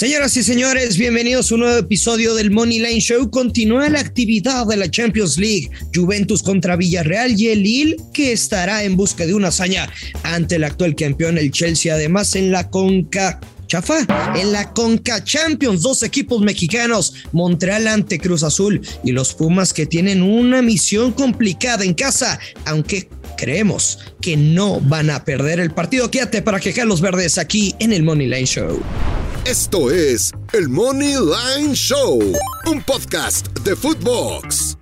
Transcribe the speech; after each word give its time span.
Señoras 0.00 0.34
y 0.38 0.42
señores, 0.42 0.96
bienvenidos 0.96 1.52
a 1.52 1.56
un 1.56 1.60
nuevo 1.60 1.76
episodio 1.76 2.34
del 2.34 2.50
Money 2.50 2.78
Line 2.78 3.02
Show. 3.02 3.28
Continúa 3.28 3.90
la 3.90 4.00
actividad 4.00 4.66
de 4.66 4.78
la 4.78 4.90
Champions 4.90 5.36
League. 5.36 5.68
Juventus 5.94 6.42
contra 6.42 6.74
Villarreal 6.74 7.38
y 7.38 7.48
el 7.48 7.62
Lille, 7.62 7.96
que 8.14 8.32
estará 8.32 8.82
en 8.84 8.96
busca 8.96 9.26
de 9.26 9.34
una 9.34 9.48
hazaña 9.48 9.90
ante 10.22 10.54
el 10.54 10.64
actual 10.64 10.96
campeón, 10.96 11.36
el 11.36 11.50
Chelsea. 11.50 11.92
Además, 11.92 12.34
en 12.34 12.50
la 12.50 12.70
Conca 12.70 13.40
Chafa. 13.66 14.06
En 14.36 14.52
la 14.52 14.72
Conca 14.72 15.22
Champions, 15.22 15.82
dos 15.82 16.02
equipos 16.02 16.40
mexicanos, 16.40 17.12
Montreal 17.32 17.86
ante 17.86 18.18
Cruz 18.18 18.42
Azul 18.42 18.80
y 19.04 19.12
los 19.12 19.34
Pumas 19.34 19.74
que 19.74 19.84
tienen 19.84 20.22
una 20.22 20.62
misión 20.62 21.12
complicada 21.12 21.84
en 21.84 21.92
casa, 21.92 22.40
aunque 22.64 23.10
creemos 23.36 23.98
que 24.22 24.38
no 24.38 24.80
van 24.80 25.10
a 25.10 25.26
perder 25.26 25.60
el 25.60 25.72
partido. 25.72 26.10
Quédate 26.10 26.40
para 26.40 26.58
quejar 26.58 26.86
los 26.86 27.02
verdes 27.02 27.36
aquí 27.36 27.74
en 27.80 27.92
el 27.92 28.02
Money 28.02 28.28
Line 28.28 28.46
Show. 28.46 28.82
Esto 29.46 29.90
es 29.90 30.32
el 30.52 30.68
Money 30.68 31.14
Line 31.14 31.74
Show, 31.74 32.20
un 32.70 32.82
podcast 32.82 33.48
de 33.60 33.74
Footbox. 33.74 34.76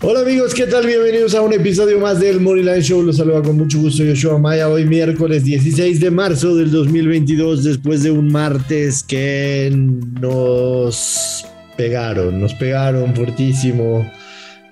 Hola 0.00 0.20
amigos, 0.20 0.54
¿qué 0.54 0.66
tal? 0.66 0.86
Bienvenidos 0.86 1.34
a 1.34 1.42
un 1.42 1.52
episodio 1.52 2.00
más 2.00 2.18
del 2.18 2.40
Money 2.40 2.64
Line 2.64 2.80
Show. 2.80 3.02
Los 3.02 3.18
saluda 3.18 3.42
con 3.42 3.58
mucho 3.58 3.78
gusto 3.78 4.02
Yoshua 4.02 4.38
Maya. 4.38 4.70
Hoy 4.70 4.86
miércoles 4.86 5.44
16 5.44 6.00
de 6.00 6.10
marzo 6.10 6.56
del 6.56 6.70
2022, 6.70 7.62
después 7.62 8.02
de 8.02 8.10
un 8.10 8.32
martes 8.32 9.02
que 9.02 9.70
nos 9.70 11.44
pegaron, 11.76 12.40
nos 12.40 12.54
pegaron 12.54 13.14
fuertísimo. 13.14 14.10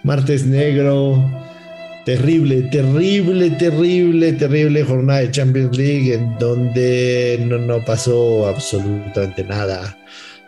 Martes 0.02 0.46
negro, 0.46 1.30
terrible, 2.06 2.62
terrible, 2.70 3.50
terrible, 3.50 4.32
terrible 4.34 4.84
jornada 4.84 5.20
de 5.22 5.30
Champions 5.32 5.76
League 5.76 6.14
en 6.14 6.38
donde 6.38 7.44
no, 7.44 7.84
pasó 7.84 8.46
absolutamente 8.46 9.42
nada. 9.42 9.98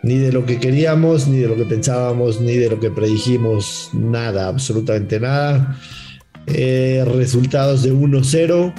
Ni 0.05 0.19
de 0.19 0.31
lo 0.31 0.47
que 0.47 0.61
queríamos, 0.61 1.27
ni 1.27 1.39
de 1.39 1.48
lo 1.48 1.56
que 1.56 1.64
pensábamos, 1.64 2.41
ni 2.41 2.55
de 2.55 2.70
lo 2.70 2.79
que 2.79 2.92
predijimos, 2.92 3.91
nada, 3.92 4.47
absolutamente 4.47 5.19
nada. 5.19 5.77
Eh, 6.47 7.05
resultados 7.17 7.83
de 7.83 7.92
1-0 7.92 8.73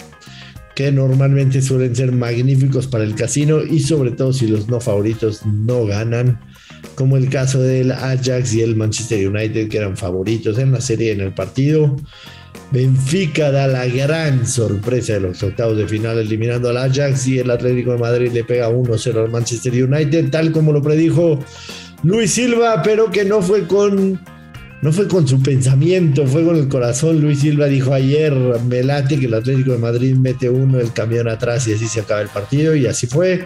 que 0.74 0.94
normalmente 0.94 1.62
suelen 1.62 1.94
ser 1.94 2.14
magníficos 2.14 2.88
para 2.88 3.04
el 3.04 3.14
casino 3.14 3.62
y 3.62 3.82
sobre 3.82 4.12
todo 4.12 4.32
si 4.32 4.48
los 4.48 4.70
no 4.70 4.80
favoritos 4.80 5.46
no 5.46 5.86
ganan, 5.86 6.40
como 6.96 7.18
el 7.18 7.30
caso 7.30 7.62
del 7.62 7.92
Ajax 7.92 8.54
y 8.54 8.62
el 8.62 8.78
Manchester 8.78 9.28
United 9.28 9.68
que 9.68 9.78
eran 9.78 9.98
favoritos 9.98 10.58
en 10.58 10.72
la 10.72 10.80
serie 10.80 11.12
en 11.12 11.20
el 11.20 11.34
partido. 11.34 11.98
Benfica 12.72 13.52
da 13.52 13.68
la 13.68 13.88
gran 13.88 14.46
sorpresa 14.46 15.14
de 15.14 15.22
los 15.22 15.42
octavos 15.42 15.76
de 15.76 15.88
final 15.88 16.20
eliminando 16.20 16.70
al 16.70 16.78
Ajax 16.78 17.28
y 17.28 17.40
el 17.40 17.50
Atlético 17.50 17.94
de 17.94 17.98
Madrid 17.98 18.32
le 18.32 18.44
pega 18.44 18.70
1-0 18.70 19.24
al 19.24 19.32
Manchester 19.32 19.84
United, 19.84 20.30
tal 20.30 20.52
como 20.52 20.72
lo 20.72 20.82
predijo 20.82 21.40
Luis 22.04 22.32
Silva, 22.32 22.84
pero 22.84 23.10
que 23.10 23.26
no 23.26 23.42
fue 23.42 23.66
con 23.66 24.20
no 24.82 24.94
fue 24.94 25.08
con 25.08 25.28
su 25.28 25.42
pensamiento, 25.42 26.26
fue 26.26 26.46
con 26.46 26.56
el 26.56 26.70
corazón. 26.70 27.20
Luis 27.20 27.40
Silva 27.40 27.66
dijo 27.66 27.94
ayer, 27.94 28.34
me 28.68 28.84
late 28.84 29.20
que 29.20 29.26
el 29.26 29.34
Atlético 29.34 29.72
de 29.72 29.78
Madrid 29.78 30.16
mete 30.16 30.50
uno, 30.50 30.80
el 30.80 30.94
camión 30.94 31.28
atrás 31.28 31.68
y 31.68 31.74
así 31.74 31.88
se 31.88 32.02
acaba 32.02 32.22
el 32.22 32.30
partido 32.30 32.76
y 32.76 32.86
así 32.86 33.08
fue. 33.08 33.46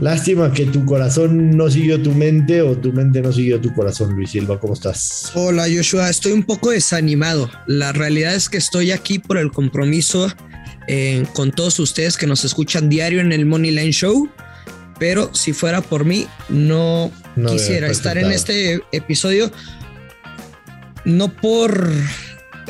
Lástima 0.00 0.52
que 0.52 0.66
tu 0.66 0.84
corazón 0.84 1.56
no 1.56 1.70
siguió 1.70 2.02
tu 2.02 2.12
mente 2.12 2.62
o 2.62 2.76
tu 2.76 2.92
mente 2.92 3.22
no 3.22 3.32
siguió 3.32 3.60
tu 3.60 3.72
corazón, 3.72 4.14
Luis 4.14 4.30
Silva. 4.30 4.58
¿Cómo 4.58 4.74
estás? 4.74 5.30
Hola, 5.34 5.66
Joshua. 5.74 6.10
Estoy 6.10 6.32
un 6.32 6.42
poco 6.42 6.70
desanimado. 6.70 7.50
La 7.66 7.92
realidad 7.92 8.34
es 8.34 8.48
que 8.48 8.56
estoy 8.56 8.90
aquí 8.90 9.18
por 9.18 9.38
el 9.38 9.52
compromiso 9.52 10.32
eh, 10.88 11.24
con 11.32 11.52
todos 11.52 11.78
ustedes 11.78 12.16
que 12.16 12.26
nos 12.26 12.44
escuchan 12.44 12.88
diario 12.88 13.20
en 13.20 13.32
el 13.32 13.46
Money 13.46 13.70
Line 13.70 13.92
Show. 13.92 14.28
Pero 14.98 15.32
si 15.32 15.52
fuera 15.52 15.80
por 15.80 16.04
mí, 16.04 16.26
no, 16.48 17.10
no 17.36 17.50
quisiera 17.50 17.88
estar 17.88 18.18
en 18.18 18.32
este 18.32 18.80
episodio. 18.92 19.50
No 21.04 21.32
por. 21.32 21.90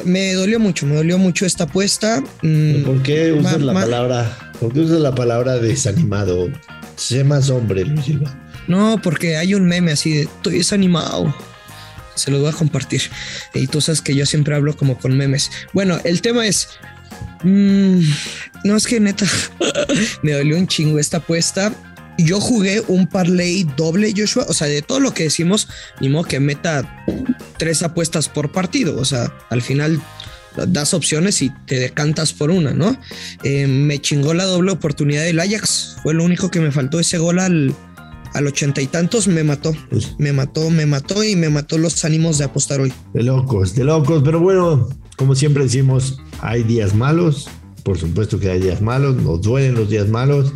Me 0.05 0.35
dolió 0.35 0.59
mucho, 0.59 0.87
me 0.87 0.97
dolió 0.97 1.19
mucho 1.19 1.47
esta 1.47 1.65
apuesta. 1.65 2.23
Mm, 2.43 2.83
¿Por 2.83 3.03
qué 3.03 3.33
usas 3.33 3.63
la 3.63 3.73
palabra? 3.73 4.53
¿Por 4.59 4.73
qué 4.73 4.81
usas 4.81 5.01
la 5.01 5.15
palabra 5.15 5.57
desanimado? 5.57 6.49
Sé 6.97 7.25
más 7.25 7.51
hombre, 7.51 7.85
Luis 7.85 8.05
Silva. 8.05 8.35
No, 8.67 9.01
porque 9.03 9.37
hay 9.37 9.55
un 9.55 9.67
meme 9.67 9.93
así 9.93 10.13
de 10.13 10.23
estoy 10.23 10.59
desanimado. 10.59 11.35
Se 12.15 12.31
lo 12.31 12.41
voy 12.41 12.49
a 12.49 12.53
compartir. 12.53 13.03
Y 13.53 13.67
tú 13.67 13.81
sabes 13.81 14.01
que 14.01 14.15
yo 14.15 14.25
siempre 14.25 14.55
hablo 14.55 14.77
como 14.77 14.99
con 14.99 15.17
memes. 15.17 15.51
Bueno, 15.73 15.99
el 16.05 16.23
tema 16.23 16.47
es. 16.47 16.69
Mmm, 17.43 18.01
no 18.65 18.77
es 18.77 18.87
que 18.87 19.01
neta 19.01 19.27
me 20.23 20.33
dolió 20.33 20.57
un 20.57 20.69
chingo 20.69 20.99
esta 20.99 21.19
apuesta. 21.19 21.73
Yo 22.17 22.41
jugué 22.41 22.81
un 22.87 23.09
parlay 23.09 23.65
doble, 23.77 24.15
Joshua. 24.17 24.47
O 24.49 24.55
sea, 24.55 24.69
de 24.69 24.83
todo 24.83 25.01
lo 25.01 25.13
que 25.13 25.25
decimos, 25.25 25.69
ni 26.01 26.09
modo 26.09 26.25
que 26.25 26.39
meta 26.39 27.05
tres 27.59 27.83
apuestas 27.83 28.29
por 28.29 28.53
partido. 28.53 28.97
O 28.99 29.05
sea, 29.05 29.33
al 29.51 29.63
final 29.63 30.01
das 30.57 30.95
opciones 30.95 31.43
y 31.43 31.51
te 31.67 31.79
decantas 31.79 32.33
por 32.33 32.51
una, 32.51 32.73
¿no? 32.73 32.97
Eh, 33.43 33.67
me 33.67 34.01
chingó 34.01 34.35
la 34.35 34.45
doble 34.45 34.73
oportunidad 34.73 35.25
del 35.25 35.41
Ajax, 35.41 35.97
fue 36.03 36.15
lo 36.15 36.25
único 36.25 36.51
que 36.51 36.61
me 36.61 36.71
faltó 36.71 37.01
ese 37.01 37.19
gol 37.19 37.39
al, 37.39 37.75
al 38.33 38.47
ochenta 38.47 38.81
y 38.81 38.87
tantos, 38.87 39.29
me 39.29 39.45
mató, 39.45 39.75
me 40.19 40.33
mató, 40.33 40.71
me 40.71 40.87
mató 40.87 41.25
y 41.25 41.37
me 41.37 41.49
mató 41.49 41.79
los 41.79 42.05
ánimos 42.05 42.39
de 42.39 42.45
apostar 42.45 42.81
hoy. 42.81 42.93
De 43.13 43.23
locos, 43.23 43.75
de 43.75 43.85
locos, 43.85 44.23
pero 44.25 44.41
bueno, 44.41 44.89
como 45.17 45.35
siempre 45.35 45.65
decimos, 45.65 46.19
hay 46.41 46.63
días 46.63 46.95
malos, 46.95 47.49
por 47.83 47.99
supuesto 47.99 48.39
que 48.39 48.51
hay 48.51 48.61
días 48.61 48.81
malos, 48.81 49.17
nos 49.17 49.43
duelen 49.43 49.75
los 49.75 49.91
días 49.91 50.09
malos. 50.09 50.53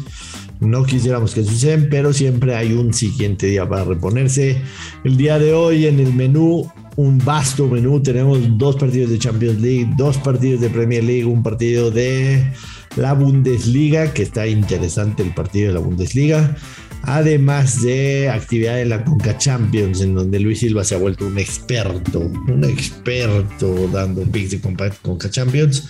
No 0.60 0.84
quisiéramos 0.84 1.34
que 1.34 1.44
sucedan, 1.44 1.87
pero 1.88 2.12
siempre 2.12 2.56
hay 2.56 2.72
un 2.72 2.92
siguiente 2.92 3.47
día 3.47 3.69
para 3.69 3.84
reponerse. 3.84 4.60
El 5.04 5.16
día 5.16 5.38
de 5.38 5.53
hoy 5.53 5.87
en 5.87 6.00
el 6.00 6.12
menú 6.12 6.69
un 6.98 7.16
vasto 7.19 7.69
menú. 7.69 8.03
Tenemos 8.03 8.59
dos 8.59 8.75
partidos 8.75 9.10
de 9.10 9.20
Champions 9.20 9.60
League, 9.60 9.88
dos 9.97 10.19
partidos 10.19 10.60
de 10.60 10.69
Premier 10.69 11.04
League, 11.04 11.25
un 11.25 11.44
partido 11.44 11.92
de 11.92 12.53
la 12.97 13.12
Bundesliga, 13.12 14.12
que 14.12 14.25
está 14.25 14.48
interesante 14.48 15.22
el 15.22 15.32
partido 15.32 15.69
de 15.69 15.75
la 15.75 15.81
Bundesliga. 15.81 16.56
Además 17.03 17.82
de 17.82 18.28
actividad 18.28 18.81
en 18.81 18.88
la 18.88 19.04
Conca 19.04 19.38
Champions, 19.38 20.00
en 20.00 20.16
donde 20.16 20.41
Luis 20.41 20.58
Silva 20.58 20.82
se 20.82 20.97
ha 20.97 20.98
vuelto 20.98 21.28
un 21.28 21.38
experto, 21.38 22.19
un 22.19 22.64
experto 22.64 23.88
dando 23.92 24.22
picks 24.22 24.50
de 24.50 24.60
Conca 24.60 25.31
Champions. 25.31 25.88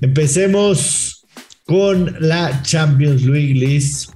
Empecemos 0.00 1.24
con 1.66 2.16
la 2.18 2.60
Champions 2.64 3.22
League 3.22 3.54
List. 3.54 4.10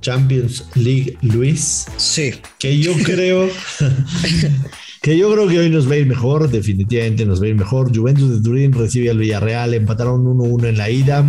Champions 0.00 0.64
League 0.74 1.16
Luis. 1.22 1.86
Sí. 1.96 2.32
Que 2.58 2.78
yo 2.78 2.92
creo 3.04 3.48
que 5.04 5.18
yo 5.18 5.30
creo 5.30 5.46
que 5.46 5.58
hoy 5.58 5.68
nos 5.68 5.86
va 5.86 5.92
a 5.92 5.96
ir 5.98 6.06
mejor, 6.06 6.50
definitivamente 6.50 7.26
nos 7.26 7.38
va 7.38 7.44
a 7.44 7.48
ir 7.48 7.54
mejor. 7.56 7.94
Juventus 7.94 8.30
de 8.30 8.42
Turín 8.42 8.72
recibe 8.72 9.10
al 9.10 9.18
Villarreal, 9.18 9.74
empataron 9.74 10.24
1-1 10.24 10.68
en 10.68 10.78
la 10.78 10.88
ida. 10.88 11.22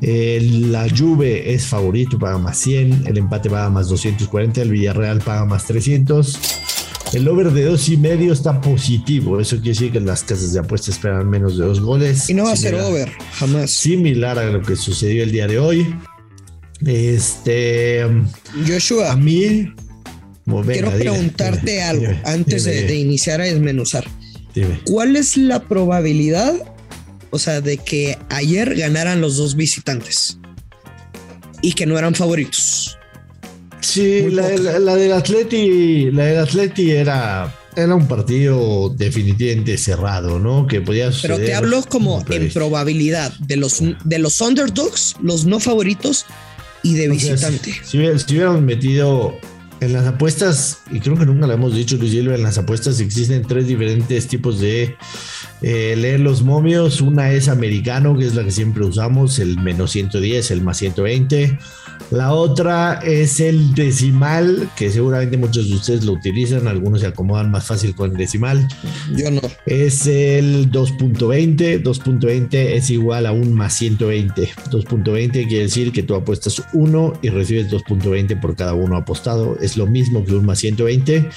la 0.00 0.86
Juve 0.96 1.52
es 1.52 1.66
favorito, 1.66 2.20
paga 2.20 2.38
más 2.38 2.56
100, 2.58 3.08
el 3.08 3.18
empate 3.18 3.50
paga 3.50 3.68
más 3.68 3.88
240, 3.88 4.62
el 4.62 4.70
Villarreal 4.70 5.18
paga 5.22 5.44
más 5.44 5.66
300. 5.66 6.38
El 7.14 7.26
over 7.26 7.50
de 7.50 7.64
dos 7.64 7.88
y 7.88 7.96
medio 7.96 8.32
está 8.32 8.60
positivo. 8.60 9.40
Eso 9.40 9.56
quiere 9.56 9.70
decir 9.70 9.90
que 9.90 9.98
las 9.98 10.22
casas 10.22 10.52
de 10.52 10.60
apuestas 10.60 10.94
esperan 10.94 11.28
menos 11.28 11.58
de 11.58 11.64
dos 11.64 11.80
goles. 11.80 12.30
Y 12.30 12.34
no 12.34 12.44
va 12.44 12.52
a 12.52 12.56
ser 12.56 12.76
over, 12.76 13.10
jamás. 13.32 13.72
Similar 13.72 14.38
a 14.38 14.44
lo 14.44 14.62
que 14.62 14.76
sucedió 14.76 15.24
el 15.24 15.32
día 15.32 15.48
de 15.48 15.58
hoy. 15.58 15.96
Este. 16.86 18.04
Joshua. 18.68 19.12
A 19.12 19.16
mí 19.16 19.72
Quiero 20.44 20.90
preguntarte 20.90 21.82
algo 21.82 22.06
antes 22.24 22.64
de, 22.64 22.94
iniciar 22.96 23.40
a 23.40 23.44
desmenuzar. 23.44 24.04
¿Cuál 24.84 25.16
es 25.16 25.36
la 25.36 25.60
probabilidad, 25.60 26.54
o 27.30 27.38
sea, 27.38 27.60
de 27.60 27.78
que 27.78 28.18
ayer 28.28 28.74
ganaran 28.76 29.20
los 29.20 29.36
dos 29.36 29.56
visitantes 29.56 30.38
y 31.62 31.72
que 31.72 31.86
no 31.86 31.98
eran 31.98 32.14
favoritos? 32.14 32.98
Sí, 33.80 34.30
la, 34.30 34.48
del 34.48 35.12
Atleti, 35.12 36.10
la 36.10 36.24
del 36.24 36.38
Atleti 36.38 36.90
era, 36.90 37.54
era 37.76 37.94
un 37.94 38.06
partido 38.06 38.88
definitivamente 38.90 39.76
cerrado, 39.76 40.38
¿no? 40.38 40.66
Que 40.66 40.80
podía 40.80 41.10
Pero 41.20 41.38
te 41.38 41.54
hablo 41.54 41.82
como 41.82 42.24
en 42.28 42.50
probabilidad 42.50 43.32
de 43.40 43.56
los, 43.56 43.82
de 44.04 44.18
los 44.18 44.40
underdogs, 44.40 45.16
los 45.22 45.44
no 45.44 45.58
favoritos 45.60 46.26
y 46.82 46.94
de 46.94 47.08
visitante. 47.08 47.72
si, 47.82 47.98
si 47.98 48.34
hubieran 48.34 48.64
metido 48.64 49.38
en 49.84 49.92
las 49.92 50.06
apuestas, 50.06 50.78
y 50.90 51.00
creo 51.00 51.16
que 51.16 51.26
nunca 51.26 51.46
lo 51.46 51.52
hemos 51.52 51.74
dicho, 51.74 51.96
Luis 51.96 52.12
Silva, 52.12 52.34
en 52.34 52.42
las 52.42 52.58
apuestas 52.58 53.00
existen 53.00 53.42
tres 53.46 53.66
diferentes 53.66 54.26
tipos 54.26 54.60
de 54.60 54.96
eh, 55.62 55.94
leer 55.96 56.20
los 56.20 56.42
momios. 56.42 57.00
Una 57.00 57.30
es 57.32 57.48
americano, 57.48 58.16
que 58.16 58.26
es 58.26 58.34
la 58.34 58.44
que 58.44 58.50
siempre 58.50 58.84
usamos, 58.84 59.38
el 59.38 59.58
menos 59.58 59.92
110, 59.92 60.50
el 60.50 60.62
más 60.62 60.78
120. 60.78 61.58
La 62.10 62.32
otra 62.32 63.00
es 63.02 63.40
el 63.40 63.74
decimal, 63.74 64.68
que 64.76 64.90
seguramente 64.90 65.36
muchos 65.36 65.68
de 65.68 65.76
ustedes 65.76 66.04
lo 66.04 66.12
utilizan, 66.12 66.68
algunos 66.68 67.00
se 67.00 67.06
acomodan 67.06 67.50
más 67.50 67.64
fácil 67.66 67.94
con 67.94 68.12
el 68.12 68.16
decimal. 68.16 68.68
Yo 69.16 69.30
no. 69.30 69.40
Es 69.66 70.06
el 70.06 70.70
2.20, 70.70 71.82
2.20 71.82 72.48
es 72.52 72.90
igual 72.90 73.26
a 73.26 73.32
un 73.32 73.54
más 73.54 73.74
120. 73.74 74.48
2.20 74.70 75.32
quiere 75.48 75.64
decir 75.64 75.92
que 75.92 76.02
tú 76.02 76.14
apuestas 76.14 76.62
uno 76.72 77.14
y 77.22 77.30
recibes 77.30 77.70
2.20 77.70 78.40
por 78.40 78.54
cada 78.54 78.74
uno 78.74 78.96
apostado. 78.96 79.56
Es 79.60 79.73
lo 79.76 79.86
mismo 79.86 80.24
que 80.24 80.34
un 80.34 80.46
más 80.46 80.58
120. 80.58 81.28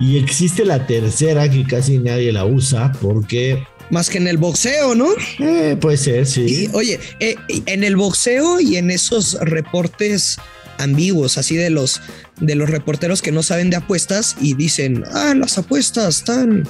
Y 0.00 0.18
existe 0.18 0.64
la 0.64 0.86
tercera 0.86 1.50
que 1.50 1.64
casi 1.64 1.98
nadie 1.98 2.32
la 2.32 2.44
usa 2.44 2.92
porque 3.00 3.62
más 3.90 4.08
que 4.08 4.18
en 4.18 4.26
el 4.26 4.38
boxeo, 4.38 4.94
¿no? 4.94 5.08
Eh, 5.38 5.76
puede 5.78 5.98
ser, 5.98 6.26
sí. 6.26 6.68
oye, 6.72 6.98
eh, 7.20 7.36
en 7.66 7.84
el 7.84 7.96
boxeo 7.96 8.58
y 8.58 8.76
en 8.76 8.90
esos 8.90 9.34
reportes 9.40 10.38
ambiguos, 10.78 11.36
así 11.36 11.56
de 11.56 11.68
los 11.68 12.00
de 12.40 12.54
los 12.54 12.70
reporteros 12.70 13.22
que 13.22 13.32
no 13.32 13.42
saben 13.42 13.70
de 13.70 13.76
apuestas 13.76 14.36
y 14.40 14.54
dicen, 14.54 15.04
ah, 15.12 15.34
las 15.36 15.58
apuestas 15.58 16.18
están 16.18 16.66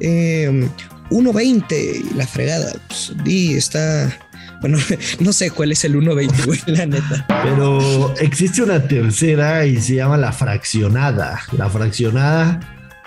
1.20 0.00 1.64
eh, 1.70 2.02
y 2.10 2.14
la 2.14 2.26
fregada. 2.26 2.74
Pues, 2.88 3.12
está. 3.56 4.23
Bueno, 4.64 4.78
no 5.20 5.34
sé 5.34 5.50
cuál 5.50 5.72
es 5.72 5.84
el 5.84 5.94
1.20, 5.94 6.46
güey, 6.46 6.58
la 6.68 6.86
neta. 6.86 7.26
Pero 7.42 8.14
existe 8.18 8.62
una 8.62 8.88
tercera 8.88 9.66
y 9.66 9.78
se 9.78 9.96
llama 9.96 10.16
la 10.16 10.32
fraccionada. 10.32 11.42
La 11.52 11.68
fraccionada, 11.68 12.60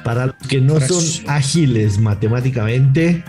para 0.04 0.28
los 0.28 0.36
que 0.48 0.62
no 0.62 0.80
son 0.80 1.04
ágiles 1.26 1.98
matemáticamente, 1.98 3.24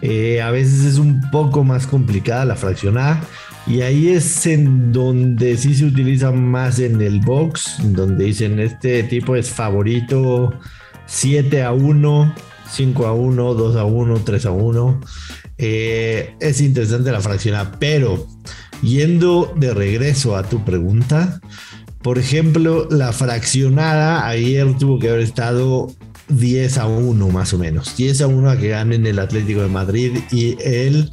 eh, 0.00 0.40
a 0.40 0.52
veces 0.52 0.84
es 0.84 0.98
un 0.98 1.28
poco 1.32 1.64
más 1.64 1.88
complicada 1.88 2.44
la 2.44 2.54
fraccionada. 2.54 3.20
Y 3.66 3.80
ahí 3.80 4.10
es 4.10 4.46
en 4.46 4.92
donde 4.92 5.56
sí 5.56 5.74
se 5.74 5.86
utiliza 5.86 6.30
más 6.30 6.78
en 6.78 7.02
el 7.02 7.18
box, 7.18 7.78
donde 7.82 8.26
dicen 8.26 8.60
este 8.60 9.02
tipo 9.02 9.34
es 9.34 9.50
favorito 9.50 10.56
7 11.06 11.64
a 11.64 11.72
1, 11.72 12.34
5 12.70 13.06
a 13.08 13.12
1, 13.12 13.54
2 13.54 13.76
a 13.76 13.84
1, 13.84 14.20
3 14.24 14.46
a 14.46 14.50
1. 14.52 15.00
Eh, 15.64 16.34
es 16.40 16.60
interesante 16.60 17.12
la 17.12 17.20
fraccionada, 17.20 17.78
pero 17.78 18.26
yendo 18.82 19.54
de 19.56 19.72
regreso 19.72 20.36
a 20.36 20.42
tu 20.42 20.64
pregunta, 20.64 21.40
por 22.02 22.18
ejemplo, 22.18 22.88
la 22.90 23.12
fraccionada 23.12 24.26
ayer 24.26 24.76
tuvo 24.76 24.98
que 24.98 25.08
haber 25.08 25.20
estado 25.20 25.94
10 26.30 26.78
a 26.78 26.86
1 26.88 27.28
más 27.28 27.54
o 27.54 27.58
menos. 27.58 27.96
10 27.96 28.22
a 28.22 28.26
1 28.26 28.50
a 28.50 28.56
que 28.58 28.70
ganen 28.70 29.06
el 29.06 29.20
Atlético 29.20 29.62
de 29.62 29.68
Madrid 29.68 30.18
y 30.32 30.56
el 30.64 31.12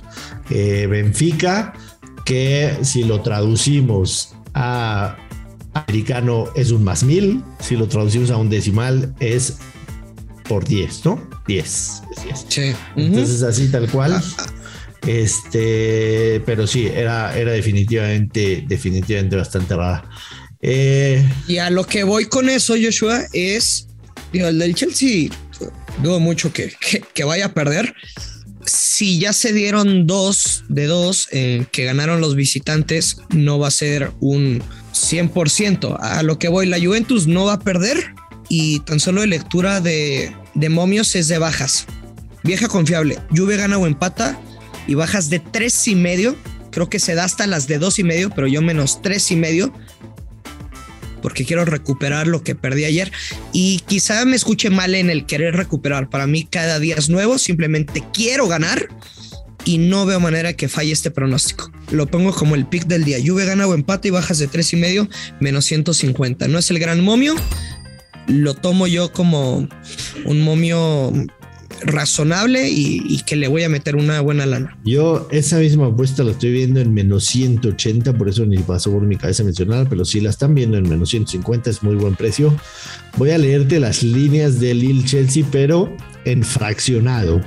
eh, 0.50 0.88
Benfica, 0.90 1.74
que 2.25 2.75
si 2.81 3.04
lo 3.04 3.22
traducimos 3.22 4.36
a 4.56 5.16
americano 5.75 6.46
es 6.56 6.72
un 6.72 6.84
más 6.84 7.04
mil, 7.04 7.44
si 7.60 7.75
lo 7.75 7.88
traducimos 7.88 8.31
a 8.31 8.38
un 8.38 8.50
decimal 8.50 9.13
es 9.19 9.60
por 10.50 10.68
10, 10.68 11.06
¿no? 11.06 11.30
10. 11.48 12.01
Sí. 12.50 12.74
Entonces 12.98 13.44
así 13.44 13.69
tal 13.69 13.90
cual. 13.90 14.16
Ah, 14.16 14.24
ah. 14.40 14.46
Este, 15.07 16.42
pero 16.46 16.68
sí, 16.68 16.88
era, 16.88 17.38
era 17.38 17.54
definitivamente, 17.54 18.66
definitivamente 18.68 19.38
bastante 19.38 19.75
rara. 19.78 20.04
Eh, 20.62 21.25
y 21.48 21.60
a 21.60 21.69
lo 21.69 21.86
que 21.86 22.04
voy 22.04 22.25
con 22.25 22.50
eso, 22.50 22.75
Joshua, 22.78 23.22
es 23.31 23.90
Digo, 24.31 24.48
el 24.48 24.60
del 24.60 24.75
Chelsea, 24.75 25.30
dudo 26.04 26.19
mucho 26.19 26.54
que, 26.54 26.74
vaya 27.24 27.48
a 27.48 27.54
perder. 27.54 27.96
Si 28.66 29.19
ya 29.19 29.34
se 29.34 29.54
dieron 29.54 30.06
dos 30.06 30.63
de 30.69 30.86
dos 30.86 31.30
eh, 31.31 31.66
que 31.72 31.86
ganaron 31.86 32.22
los 32.22 32.36
visitantes, 32.36 33.18
no 33.30 33.57
va 33.57 33.69
a 33.69 33.72
ser 33.72 34.12
un 34.19 34.62
100%. 34.94 35.98
A 36.00 36.22
lo 36.22 36.38
que 36.38 36.48
voy, 36.48 36.68
la 36.68 36.80
Juventus 36.80 37.25
no 37.25 37.46
va 37.46 37.54
a 37.54 37.60
perder 37.60 38.13
y 38.50 38.80
tan 38.81 39.00
solo 39.00 39.22
de 39.22 39.28
lectura 39.28 39.80
de, 39.80 40.36
de 40.56 40.69
momios 40.69 41.16
es 41.16 41.28
de 41.28 41.38
bajas. 41.38 41.86
Vieja 42.44 42.68
confiable, 42.68 43.19
Juve 43.30 43.57
gana 43.57 43.78
o 43.78 43.88
empata 43.88 44.40
y 44.88 44.96
bajas 44.96 45.30
de 45.30 45.40
tres 45.40 45.88
y 45.88 45.96
medio. 45.96 46.36
Creo 46.72 46.90
que 46.90 47.00
se 47.00 47.16
da 47.16 47.24
hasta 47.24 47.48
las 47.48 47.68
de 47.68 47.80
dos 47.80 48.00
y 48.00 48.04
medio, 48.04 48.30
pero 48.30 48.48
yo 48.48 48.62
menos 48.62 49.01
tres 49.01 49.31
y 49.31 49.36
medio 49.36 49.74
porque 51.22 51.46
quiero 51.46 51.66
recuperar 51.66 52.28
lo 52.28 52.44
que 52.44 52.56
perdí 52.56 52.86
ayer 52.86 53.12
y 53.51 53.80
quizá 53.88 54.25
me 54.25 54.36
escuche 54.36 54.69
mal 54.69 54.96
en 54.96 55.10
el 55.10 55.25
querer 55.25 55.56
recuperar. 55.56 56.10
Para 56.10 56.28
mí 56.28 56.48
cada 56.50 56.80
día 56.80 56.96
es 56.98 57.10
nuevo, 57.10 57.38
simplemente 57.38 58.04
quiero 58.13 58.48
ganar 58.48 58.88
y 59.66 59.78
no 59.78 60.06
veo 60.06 60.19
manera 60.19 60.54
que 60.54 60.69
falle 60.69 60.92
este 60.92 61.12
pronóstico. 61.12 61.72
Lo 61.92 62.07
pongo 62.07 62.34
como 62.34 62.56
el 62.56 62.66
pick 62.66 62.86
del 62.86 63.04
día. 63.04 63.18
Juve 63.24 63.46
gana 63.46 63.68
o 63.68 63.74
empate 63.74 64.07
y 64.07 64.12
bajas 64.12 64.40
de 64.40 64.48
tres 64.48 64.74
y 64.74 64.78
medio 64.78 65.10
menos 65.40 65.66
150. 65.66 66.48
No 66.48 66.60
es 66.60 66.72
el 66.72 66.80
gran 66.80 67.01
momio. 67.01 67.36
Lo 68.29 68.53
tomo 68.53 68.87
yo 68.87 69.11
como 69.11 69.67
un 70.25 70.41
momio 70.41 71.11
razonable 71.81 72.69
y, 72.69 73.21
que 73.25 73.35
le 73.35 73.47
voy 73.47 73.63
a 73.63 73.69
meter 73.69 73.95
una 73.95 74.21
buena 74.21 74.45
lana. 74.45 74.77
Yo 74.83 75.27
esa 75.31 75.59
misma 75.59 75.87
apuesta 75.87 76.23
la 76.23 76.31
estoy 76.31 76.51
viendo 76.51 76.79
en 76.79 76.93
menos 76.93 77.25
180, 77.25 78.17
por 78.17 78.29
eso 78.29 78.45
ni 78.45 78.57
pasó 78.57 78.91
por 78.91 79.03
mi 79.03 79.15
cabeza 79.15 79.43
mencionar, 79.43 79.87
pero 79.89 80.05
si 80.05 80.19
la 80.19 80.29
están 80.29 80.55
viendo 80.55 80.77
en 80.77 80.89
menos 80.89 81.09
150 81.09 81.69
es 81.69 81.83
muy 81.83 81.95
buen 81.95 82.15
precio. 82.15 82.55
Voy 83.17 83.31
a 83.31 83.37
leerte 83.37 83.79
las 83.79 84.03
líneas 84.03 84.59
del 84.59 84.79
Lille 84.79 85.05
Chelsea, 85.05 85.45
pero 85.51 85.95
en 86.25 86.44
fraccionado. 86.44 87.42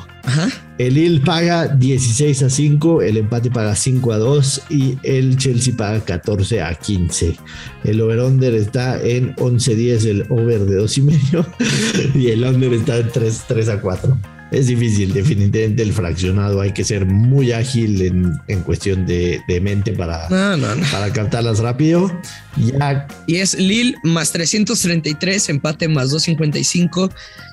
El 0.79 0.95
Lille 0.95 1.21
paga 1.21 1.69
16 1.69 2.43
a 2.45 2.51
5, 2.51 3.03
el 3.03 3.17
empate 3.17 3.51
paga 3.51 3.75
5 3.75 4.13
a 4.13 4.19
2 4.19 4.63
y 4.71 4.99
el 5.03 5.37
Chelsea 5.37 5.75
paga 5.77 6.01
14 6.01 6.63
a 6.63 6.75
15. 6.75 7.37
El 7.85 8.01
over-under 8.01 8.55
está 8.55 9.03
en 9.03 9.35
11 9.39 9.75
10, 9.75 10.05
el 10.07 10.27
over 10.29 10.61
de 10.61 10.77
2 10.77 10.99
y 10.99 11.03
medio 11.03 11.47
y 12.15 12.29
el 12.29 12.45
under 12.45 12.73
está 12.73 12.99
en 12.99 13.11
3, 13.11 13.45
3 13.49 13.69
a 13.69 13.81
4 13.81 14.19
es 14.53 14.67
difícil, 14.67 15.15
definitivamente 15.15 15.83
el 15.83 15.95
fraccionado 15.95 16.61
hay 16.61 16.73
que 16.73 16.85
ser 16.85 17.07
muy 17.07 17.53
ágil 17.53 18.03
en, 18.47 18.61
cuestión 18.63 19.07
de, 19.07 19.41
mente 19.63 19.93
para, 19.93 20.29
para 20.29 21.11
captarlas 21.13 21.59
rápido. 21.61 22.13
Ya. 22.59 23.09
Y 23.27 23.37
es 23.37 23.55
Lille 23.59 23.95
más 24.05 24.31
333, 24.31 25.49
empate 25.49 25.89
más 25.89 26.11
255, 26.11 27.11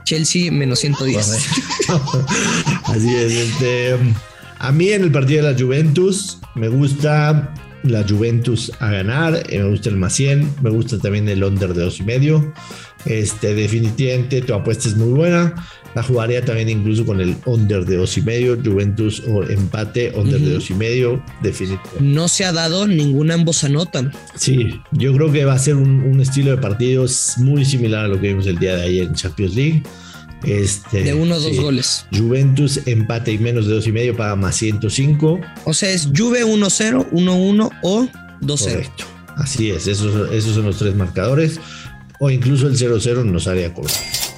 Chelsea 0.09 0.51
menos 0.51 0.79
110. 0.79 1.17
Así 2.85 3.15
es, 3.15 3.31
este, 3.31 3.95
a 4.57 4.71
mí 4.71 4.89
en 4.89 5.03
el 5.03 5.11
partido 5.11 5.43
de 5.45 5.53
la 5.53 5.59
Juventus 5.59 6.39
me 6.55 6.67
gusta 6.67 7.53
la 7.83 8.03
Juventus 8.07 8.71
a 8.79 8.89
ganar, 8.89 9.43
eh, 9.49 9.59
me 9.59 9.69
gusta 9.69 9.89
el 9.89 9.97
más 9.97 10.13
100, 10.13 10.55
me 10.63 10.71
gusta 10.71 10.97
también 10.97 11.29
el 11.29 11.43
under 11.43 11.75
de 11.75 11.83
dos 11.83 11.99
y 11.99 12.03
medio. 12.03 12.51
Este, 13.05 13.53
definitivamente 13.53 14.41
tu 14.41 14.53
apuesta 14.53 14.89
es 14.89 14.95
muy 14.95 15.13
buena. 15.13 15.55
La 15.95 16.03
jugaría 16.03 16.43
también 16.45 16.69
incluso 16.69 17.05
con 17.05 17.19
el 17.19 17.35
under 17.45 17.83
de 17.83 17.97
dos 17.97 18.15
y 18.17 18.21
medio, 18.21 18.57
Juventus 18.63 19.23
o 19.27 19.43
empate, 19.43 20.11
under 20.15 20.39
de 20.39 20.53
dos 20.53 20.69
y 20.69 20.75
medio, 20.75 21.23
definitivamente. 21.41 21.99
No 21.99 22.27
se 22.27 22.45
ha 22.45 22.51
dado 22.51 22.87
ninguna 22.87 23.33
ambos 23.33 23.63
anotan. 23.63 24.11
Sí, 24.35 24.79
yo 24.91 25.13
creo 25.13 25.31
que 25.31 25.45
va 25.45 25.53
a 25.53 25.59
ser 25.59 25.75
un, 25.75 26.19
estilo 26.21 26.51
de 26.51 26.57
partidos 26.57 27.33
muy 27.37 27.65
similar 27.65 28.05
a 28.05 28.07
lo 28.07 28.21
que 28.21 28.27
vimos 28.27 28.45
el 28.45 28.59
día 28.59 28.75
de 28.75 28.83
ayer 28.83 29.07
en 29.07 29.13
Champions 29.15 29.55
League. 29.55 29.83
Este, 30.43 31.03
de 31.03 31.13
uno 31.13 31.35
o 31.35 31.39
dos 31.39 31.59
goles. 31.59 32.05
Juventus 32.15 32.81
empate 32.85 33.33
y 33.33 33.39
menos 33.39 33.67
de 33.67 33.73
dos 33.73 33.87
y 33.87 33.91
medio 33.91 34.15
paga 34.15 34.35
más 34.35 34.55
105. 34.57 35.39
O 35.65 35.73
sea, 35.73 35.89
es 35.89 36.09
Juve 36.15 36.45
1-0, 36.45 37.09
1-1 37.11 37.71
o 37.81 38.07
2-0. 38.41 38.89
Así 39.37 39.71
es, 39.71 39.87
esos, 39.87 40.31
esos 40.31 40.55
son 40.55 40.65
los 40.65 40.77
tres 40.77 40.95
marcadores. 40.95 41.59
O 42.19 42.29
incluso 42.29 42.67
el 42.67 42.75
0-0 42.75 43.23
nos 43.25 43.47
haría 43.47 43.73
cobrar. 43.73 43.95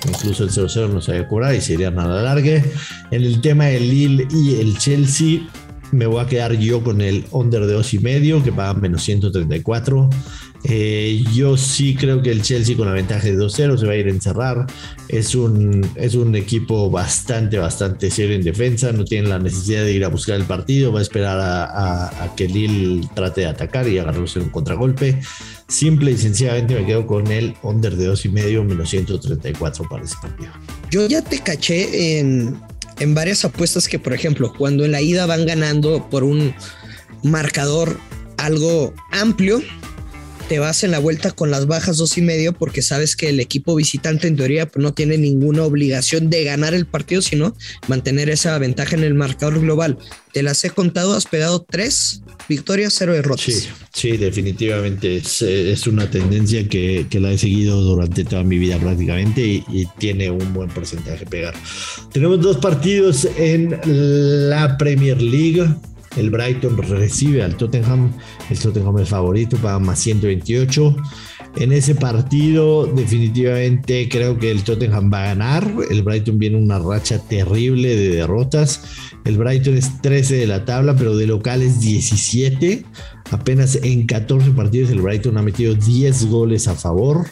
Incluso 0.07 0.43
el 0.43 0.49
0-0 0.49 0.89
nos 0.89 1.09
haría 1.09 1.27
cobrar 1.27 1.55
y 1.55 1.61
sería 1.61 1.91
nada 1.91 2.21
largue. 2.21 2.63
En 3.11 3.23
el 3.23 3.41
tema 3.41 3.65
del 3.65 3.89
Lille 3.89 4.27
y 4.31 4.59
el 4.59 4.77
Chelsea, 4.77 5.41
me 5.91 6.05
voy 6.05 6.23
a 6.23 6.27
quedar 6.27 6.53
yo 6.53 6.83
con 6.83 7.01
el 7.01 7.25
under 7.31 7.65
de 7.65 7.73
2 7.73 7.93
y 7.95 7.99
medio 7.99 8.43
que 8.43 8.51
paga 8.51 8.73
menos 8.73 9.03
134. 9.03 10.09
Eh, 10.63 11.23
yo 11.33 11.57
sí 11.57 11.95
creo 11.95 12.21
que 12.21 12.31
el 12.31 12.43
Chelsea 12.43 12.77
con 12.77 12.87
la 12.87 12.93
ventaja 12.93 13.25
de 13.25 13.35
2-0 13.35 13.77
se 13.77 13.85
va 13.85 13.93
a 13.93 13.95
ir 13.95 14.07
a 14.07 14.11
encerrar. 14.11 14.67
Es 15.07 15.35
un, 15.35 15.89
es 15.95 16.15
un 16.15 16.35
equipo 16.35 16.89
bastante, 16.89 17.57
bastante 17.57 18.11
serio 18.11 18.35
en 18.35 18.43
defensa. 18.43 18.91
No 18.91 19.05
tiene 19.05 19.29
la 19.29 19.39
necesidad 19.39 19.83
de 19.83 19.93
ir 19.93 20.05
a 20.05 20.09
buscar 20.09 20.35
el 20.35 20.43
partido. 20.43 20.91
Va 20.91 20.99
a 20.99 21.01
esperar 21.01 21.39
a, 21.41 22.33
que 22.35 22.47
Lille 22.47 23.07
trate 23.15 23.41
de 23.41 23.47
atacar 23.47 23.87
y 23.87 23.97
agarrarse 23.97 24.39
un 24.39 24.49
contragolpe. 24.49 25.19
Simple 25.67 26.11
y 26.11 26.17
sencillamente 26.17 26.75
me 26.75 26.85
quedo 26.85 27.07
con 27.07 27.27
el 27.27 27.55
under 27.63 27.95
de 27.95 28.09
2,5 28.09 28.63
menos 28.63 28.89
134 28.89 29.89
para 29.89 30.03
ese 30.03 30.15
partido. 30.21 30.51
Yo 30.91 31.07
ya 31.07 31.21
te 31.21 31.39
caché 31.39 32.19
en, 32.19 32.59
en 32.99 33.15
varias 33.15 33.45
apuestas 33.45 33.87
que, 33.87 33.97
por 33.97 34.13
ejemplo, 34.13 34.53
cuando 34.57 34.85
en 34.85 34.91
la 34.91 35.01
ida 35.01 35.25
van 35.25 35.45
ganando 35.45 36.09
por 36.09 36.23
un 36.23 36.53
marcador 37.23 37.97
algo 38.37 38.93
amplio, 39.11 39.61
te 40.51 40.59
vas 40.59 40.83
en 40.83 40.91
la 40.91 40.99
vuelta 40.99 41.31
con 41.31 41.49
las 41.49 41.65
bajas 41.65 41.95
dos 41.95 42.17
y 42.17 42.21
medio 42.21 42.51
porque 42.51 42.81
sabes 42.81 43.15
que 43.15 43.29
el 43.29 43.39
equipo 43.39 43.73
visitante 43.73 44.27
en 44.27 44.35
teoría 44.35 44.67
pues, 44.67 44.83
no 44.83 44.93
tiene 44.93 45.17
ninguna 45.17 45.63
obligación 45.63 46.29
de 46.29 46.43
ganar 46.43 46.73
el 46.73 46.85
partido, 46.85 47.21
sino 47.21 47.55
mantener 47.87 48.29
esa 48.29 48.57
ventaja 48.57 48.97
en 48.97 49.05
el 49.05 49.13
marcador 49.13 49.61
global. 49.61 49.97
Te 50.33 50.43
las 50.43 50.65
he 50.65 50.69
contado, 50.69 51.13
has 51.13 51.25
pegado 51.25 51.65
tres 51.65 52.23
victorias, 52.49 52.93
cero 52.97 53.13
derrotas. 53.13 53.45
Sí, 53.45 53.69
sí, 53.93 54.17
definitivamente 54.17 55.15
es, 55.15 55.87
una 55.87 56.11
tendencia 56.11 56.67
que, 56.67 57.07
la 57.13 57.31
he 57.31 57.37
seguido 57.37 57.79
durante 57.79 58.25
toda 58.25 58.43
mi 58.43 58.57
vida 58.57 58.77
prácticamente 58.77 59.39
y, 59.41 59.63
y 59.69 59.85
tiene 59.99 60.31
un 60.31 60.51
buen 60.53 60.67
porcentaje 60.67 61.25
pegar. 61.25 61.53
Tenemos 62.11 62.41
dos 62.41 62.57
partidos 62.57 63.25
en 63.37 63.79
la 63.85 64.77
Premier 64.77 65.21
League. 65.21 65.65
El 66.17 66.29
Brighton 66.29 66.77
recibe 66.77 67.43
al 67.43 67.55
Tottenham. 67.55 68.11
El 68.49 68.59
Tottenham 68.59 68.99
es 68.99 69.09
favorito, 69.09 69.57
paga 69.57 69.79
más 69.79 69.99
128. 69.99 70.95
En 71.57 71.71
ese 71.71 71.95
partido, 71.95 72.85
definitivamente 72.85 74.07
creo 74.09 74.37
que 74.37 74.51
el 74.51 74.63
Tottenham 74.63 75.11
va 75.11 75.23
a 75.23 75.27
ganar. 75.27 75.69
El 75.89 76.01
Brighton 76.03 76.37
viene 76.37 76.57
una 76.57 76.79
racha 76.79 77.19
terrible 77.19 77.95
de 77.95 78.09
derrotas. 78.09 78.83
El 79.25 79.37
Brighton 79.37 79.77
es 79.77 80.01
13 80.01 80.35
de 80.35 80.47
la 80.47 80.65
tabla, 80.65 80.95
pero 80.95 81.15
de 81.15 81.27
local 81.27 81.61
es 81.61 81.81
17. 81.81 82.85
Apenas 83.31 83.75
en 83.81 84.07
14 84.07 84.51
partidos 84.51 84.89
el 84.89 85.01
Brighton 85.01 85.37
ha 85.37 85.41
metido 85.41 85.75
10 85.75 86.25
goles 86.27 86.67
a 86.67 86.75
favor. 86.75 87.27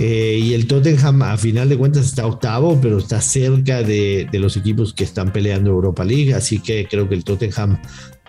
Eh, 0.00 0.40
y 0.42 0.54
el 0.54 0.66
Tottenham 0.66 1.20
a 1.22 1.36
final 1.36 1.68
de 1.68 1.76
cuentas 1.76 2.06
está 2.06 2.26
octavo, 2.26 2.80
pero 2.80 2.96
está 2.96 3.20
cerca 3.20 3.82
de, 3.82 4.26
de, 4.32 4.38
los 4.38 4.56
equipos 4.56 4.94
que 4.94 5.04
están 5.04 5.30
peleando 5.30 5.70
Europa 5.70 6.04
League. 6.04 6.32
Así 6.32 6.58
que 6.58 6.88
creo 6.90 7.06
que 7.06 7.14
el 7.14 7.22
Tottenham 7.22 7.78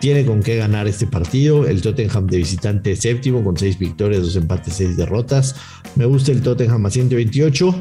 tiene 0.02 0.24
con 0.24 0.42
qué 0.42 0.56
ganar 0.56 0.88
este 0.88 1.06
partido. 1.06 1.64
El 1.64 1.80
Tottenham 1.80 2.26
de 2.26 2.38
visitante 2.38 2.96
séptimo 2.96 3.44
con 3.44 3.56
seis 3.56 3.78
victorias, 3.78 4.22
dos 4.22 4.34
empates, 4.34 4.74
seis 4.74 4.96
derrotas. 4.96 5.54
Me 5.94 6.06
gusta 6.06 6.32
el 6.32 6.42
Tottenham 6.42 6.84
a 6.84 6.90
128. 6.90 7.72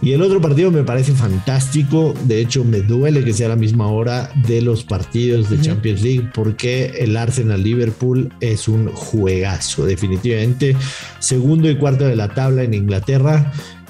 Y 0.00 0.12
el 0.12 0.22
otro 0.22 0.40
partido 0.40 0.70
me 0.70 0.84
parece 0.84 1.12
fantástico. 1.12 2.14
De 2.24 2.40
hecho, 2.40 2.64
me 2.64 2.80
duele 2.80 3.22
que 3.24 3.34
sea 3.34 3.50
la 3.50 3.56
misma 3.56 3.88
hora 3.88 4.30
de 4.46 4.62
los 4.62 4.84
partidos 4.84 5.50
de 5.50 5.60
Champions 5.60 6.00
League 6.00 6.30
porque 6.32 6.94
el 6.98 7.14
Arsenal 7.14 7.62
Liverpool 7.62 8.32
es 8.40 8.68
un 8.68 8.88
juegazo. 8.88 9.84
Definitivamente, 9.84 10.74
segundo 11.18 11.68
y 11.68 11.76
cuarto 11.76 12.06
de 12.06 12.16
la 12.16 12.28
tabla 12.28 12.62
en 12.62 12.72
Inglaterra. 12.72 13.35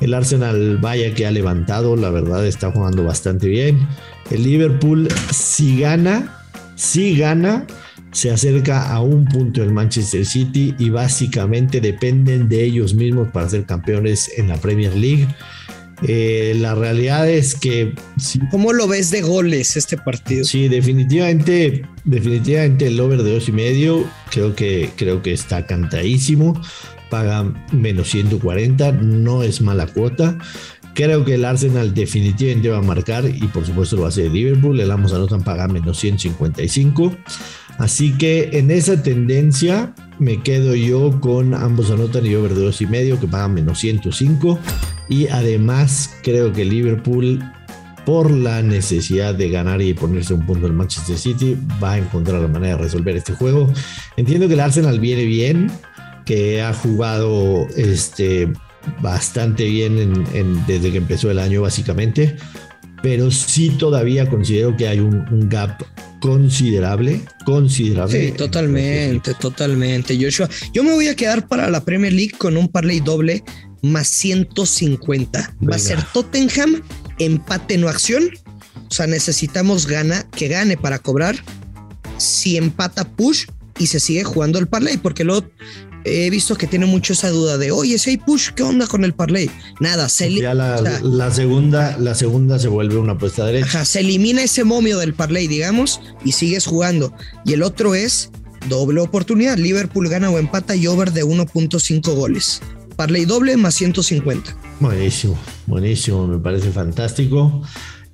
El 0.00 0.14
Arsenal, 0.14 0.78
vaya 0.78 1.14
que 1.14 1.26
ha 1.26 1.30
levantado, 1.30 1.96
la 1.96 2.10
verdad 2.10 2.46
está 2.46 2.70
jugando 2.70 3.04
bastante 3.04 3.48
bien. 3.48 3.86
El 4.30 4.42
Liverpool, 4.42 5.08
si 5.30 5.80
gana, 5.80 6.38
si 6.74 7.16
gana, 7.16 7.66
se 8.12 8.30
acerca 8.30 8.90
a 8.90 9.00
un 9.00 9.24
punto 9.24 9.60
del 9.60 9.72
Manchester 9.72 10.24
City 10.24 10.74
y 10.78 10.90
básicamente 10.90 11.80
dependen 11.80 12.48
de 12.48 12.64
ellos 12.64 12.94
mismos 12.94 13.28
para 13.28 13.48
ser 13.48 13.64
campeones 13.64 14.30
en 14.36 14.48
la 14.48 14.56
Premier 14.56 14.94
League. 14.94 15.28
Eh, 16.02 16.54
la 16.58 16.74
realidad 16.74 17.28
es 17.28 17.54
que. 17.54 17.94
¿Cómo 18.50 18.72
lo 18.72 18.86
ves 18.86 19.10
de 19.10 19.22
goles 19.22 19.76
este 19.76 19.96
partido? 19.96 20.44
Sí, 20.44 20.68
definitivamente, 20.68 21.82
definitivamente 22.04 22.88
el 22.88 23.00
over 23.00 23.22
de 23.22 23.32
dos 23.32 23.48
y 23.48 23.52
medio 23.52 24.04
creo 24.30 24.54
que, 24.54 24.90
creo 24.96 25.22
que 25.22 25.32
está 25.32 25.66
cantadísimo. 25.66 26.60
Paga 27.10 27.52
menos 27.72 28.10
140, 28.10 28.92
no 28.92 29.42
es 29.42 29.60
mala 29.60 29.86
cuota. 29.86 30.38
Creo 30.94 31.24
que 31.24 31.34
el 31.34 31.44
Arsenal 31.44 31.92
definitivamente 31.92 32.70
va 32.70 32.78
a 32.78 32.82
marcar 32.82 33.26
y 33.26 33.46
por 33.48 33.66
supuesto 33.66 33.96
lo 33.96 34.02
va 34.02 34.08
a 34.08 34.10
hacer 34.10 34.30
Liverpool. 34.30 34.80
El 34.80 34.90
Amos 34.90 35.12
anotan 35.12 35.42
paga 35.42 35.68
menos 35.68 35.98
155. 35.98 37.14
Así 37.78 38.12
que 38.16 38.48
en 38.54 38.70
esa 38.70 39.02
tendencia 39.02 39.94
me 40.18 40.42
quedo 40.42 40.74
yo 40.74 41.20
con 41.20 41.52
ambos 41.52 41.90
anotan 41.90 42.24
y 42.24 42.34
over 42.34 42.54
de 42.54 42.74
y 42.80 42.86
medio 42.86 43.20
que 43.20 43.28
pagan 43.28 43.54
menos 43.54 43.78
105. 43.78 44.58
Y 45.10 45.28
además 45.28 46.16
creo 46.22 46.52
que 46.52 46.64
Liverpool 46.64 47.44
por 48.06 48.30
la 48.30 48.62
necesidad 48.62 49.34
de 49.34 49.50
ganar 49.50 49.82
y 49.82 49.92
ponerse 49.92 50.32
un 50.32 50.46
punto 50.46 50.68
en 50.68 50.76
Manchester 50.76 51.18
City, 51.18 51.58
va 51.82 51.94
a 51.94 51.98
encontrar 51.98 52.40
la 52.40 52.46
manera 52.46 52.76
de 52.76 52.84
resolver 52.84 53.16
este 53.16 53.34
juego. 53.34 53.68
Entiendo 54.16 54.46
que 54.46 54.54
el 54.54 54.60
Arsenal 54.60 55.00
viene 55.00 55.24
bien, 55.24 55.72
que 56.26 56.60
ha 56.60 56.74
jugado 56.74 57.66
este, 57.76 58.52
bastante 59.00 59.64
bien 59.64 60.24
desde 60.66 60.92
que 60.92 60.98
empezó 60.98 61.30
el 61.30 61.38
año 61.38 61.62
básicamente, 61.62 62.36
pero 63.02 63.30
sí 63.30 63.70
todavía 63.70 64.28
considero 64.28 64.76
que 64.76 64.88
hay 64.88 64.98
un, 64.98 65.48
gap 65.48 65.82
considerable, 66.20 67.22
considerable. 67.44 68.26
Sí, 68.26 68.32
totalmente, 68.32 69.34
totalmente. 69.34 70.18
Joshua, 70.20 70.48
yo 70.72 70.82
me 70.82 70.92
voy 70.92 71.08
a 71.08 71.14
quedar 71.14 71.46
para 71.46 71.70
la 71.70 71.84
Premier 71.84 72.12
League 72.12 72.34
con 72.36 72.56
un 72.56 72.68
parlay 72.68 73.00
doble 73.00 73.44
más 73.82 74.08
150. 74.08 75.54
Va 75.70 75.76
a 75.76 75.78
ser 75.78 76.02
Tottenham, 76.12 76.82
empate 77.18 77.78
no 77.78 77.88
acción. 77.88 78.30
O 78.90 78.94
sea, 78.94 79.06
necesitamos 79.06 79.86
gana, 79.86 80.28
que 80.30 80.48
gane 80.48 80.76
para 80.76 80.98
cobrar. 80.98 81.36
Si 82.18 82.56
empata 82.56 83.04
push 83.04 83.46
y 83.78 83.86
se 83.86 84.00
sigue 84.00 84.24
jugando 84.24 84.58
el 84.58 84.68
parlay, 84.68 84.96
porque 84.96 85.24
luego 85.24 85.48
he 86.06 86.30
visto 86.30 86.56
que 86.56 86.66
tiene 86.66 86.86
mucho 86.86 87.12
esa 87.12 87.30
duda 87.30 87.58
de, 87.58 87.70
oye, 87.70 87.98
si 87.98 88.10
hay 88.10 88.16
push, 88.16 88.50
¿qué 88.50 88.62
onda 88.62 88.86
con 88.86 89.04
el 89.04 89.12
parlay? 89.12 89.50
Nada, 89.80 90.08
se 90.08 90.32
ya 90.32 90.54
la, 90.54 91.30
segunda, 91.30 91.96
la 91.98 92.14
segunda 92.14 92.58
se 92.58 92.68
vuelve 92.68 92.96
una 92.96 93.12
apuesta 93.12 93.44
derecha. 93.44 93.66
Ajá, 93.66 93.84
se 93.84 94.00
elimina 94.00 94.42
ese 94.42 94.64
momio 94.64 94.98
del 94.98 95.14
parlay, 95.14 95.46
digamos, 95.46 96.00
y 96.24 96.32
sigues 96.32 96.66
jugando. 96.66 97.12
Y 97.44 97.52
el 97.52 97.62
otro 97.62 97.94
es 97.94 98.30
doble 98.68 99.00
oportunidad. 99.00 99.56
Liverpool 99.58 100.08
gana 100.08 100.30
o 100.30 100.38
empata 100.38 100.76
y 100.76 100.86
over 100.86 101.12
de 101.12 101.24
1.5 101.24 102.14
goles. 102.14 102.60
Parlay 102.96 103.24
doble 103.24 103.56
más 103.56 103.74
150. 103.74 104.56
Buenísimo, 104.80 105.38
buenísimo, 105.66 106.26
me 106.26 106.38
parece 106.38 106.70
fantástico. 106.70 107.62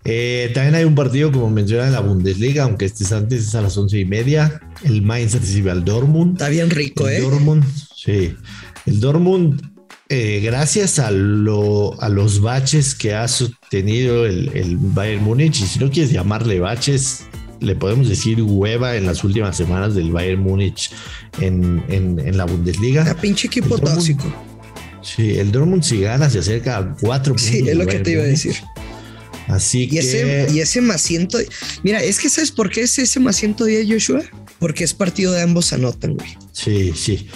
Eh, 0.04 0.50
también 0.54 0.74
hay 0.74 0.84
un 0.84 0.94
partido, 0.94 1.30
como 1.30 1.48
menciona 1.50 1.86
en 1.86 1.92
la 1.92 2.00
Bundesliga, 2.00 2.64
aunque 2.64 2.86
este 2.86 3.04
es 3.04 3.12
antes, 3.12 3.46
es 3.46 3.54
a 3.54 3.62
las 3.62 3.76
once 3.76 3.98
y 3.98 4.04
media. 4.04 4.60
El 4.82 5.02
Mainz 5.02 5.34
recibe 5.34 5.70
al 5.70 5.84
Dortmund. 5.84 6.32
Está 6.32 6.48
bien 6.48 6.70
rico, 6.70 7.08
el 7.08 7.14
¿eh? 7.14 7.20
Dortmund, 7.20 7.64
sí. 7.94 8.34
El 8.86 9.00
Dortmund, 9.00 9.62
eh, 10.08 10.40
gracias 10.42 10.98
a, 10.98 11.10
lo, 11.12 12.00
a 12.02 12.08
los 12.08 12.40
baches 12.40 12.94
que 12.94 13.14
ha 13.14 13.26
tenido 13.70 14.26
el, 14.26 14.50
el 14.54 14.76
Bayern 14.76 15.22
Múnich, 15.22 15.60
y 15.60 15.66
si 15.66 15.78
no 15.78 15.90
quieres 15.90 16.12
llamarle 16.12 16.58
baches, 16.58 17.26
le 17.62 17.76
podemos 17.76 18.08
decir 18.08 18.42
hueva 18.42 18.96
en 18.96 19.06
las 19.06 19.22
últimas 19.22 19.56
semanas 19.56 19.94
del 19.94 20.10
Bayern 20.10 20.42
Múnich 20.42 20.90
en, 21.40 21.82
en, 21.88 22.36
la 22.36 22.44
Bundesliga. 22.44 23.04
La 23.04 23.14
pinche 23.14 23.46
equipo 23.46 23.78
tóxico. 23.78 24.24
Sí, 25.00 25.38
el 25.38 25.50
Dortmund 25.50 25.82
si 25.82 26.00
gana 26.00 26.28
se 26.28 26.40
acerca 26.40 26.78
a 26.78 26.96
cuatro 27.00 27.34
puntos. 27.34 27.50
Sí, 27.50 27.68
es 27.68 27.76
lo 27.76 27.86
que 27.86 28.00
te 28.00 28.12
iba 28.12 28.22
a 28.22 28.26
decir. 28.26 28.54
Así 29.52 29.86
y 29.90 29.98
Ese, 29.98 30.48
y 30.50 30.60
ese 30.60 30.80
más 30.80 31.02
ciento. 31.02 31.38
Mira, 31.82 32.02
es 32.02 32.18
que 32.18 32.30
¿sabes 32.30 32.50
por 32.50 32.70
qué 32.70 32.82
es 32.82 32.98
ese 32.98 33.20
más 33.20 33.36
110, 33.36 33.86
Joshua? 33.88 34.22
Porque 34.58 34.84
es 34.84 34.94
partido 34.94 35.32
de 35.32 35.42
ambos 35.42 35.72
anotan, 35.72 36.14
güey. 36.14 36.30
Sí, 36.52 36.92
sí. 36.94 37.28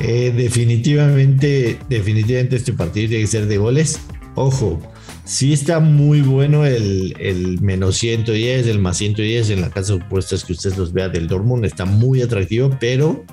Eh, 0.00 0.32
definitivamente, 0.36 1.78
definitivamente 1.88 2.56
este 2.56 2.74
partido 2.74 3.08
tiene 3.08 3.24
que 3.24 3.30
ser 3.30 3.46
de 3.46 3.56
goles. 3.56 3.98
Ojo, 4.34 4.82
sí 5.24 5.54
está 5.54 5.80
muy 5.80 6.20
bueno 6.20 6.66
el, 6.66 7.14
el 7.18 7.60
menos 7.62 7.96
110, 7.96 8.66
el 8.66 8.78
más 8.78 8.98
110 8.98 9.48
en 9.50 9.62
la 9.62 9.70
casa 9.70 9.94
de 9.94 10.00
opuestas 10.00 10.44
que 10.44 10.52
ustedes 10.52 10.76
los 10.76 10.92
vean 10.92 11.12
del 11.12 11.26
Dortmund. 11.26 11.64
Está 11.64 11.86
muy 11.86 12.20
atractivo, 12.20 12.76
pero 12.78 13.24